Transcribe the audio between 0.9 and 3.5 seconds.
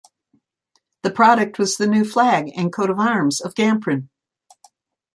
The product was the new flag and coat of arms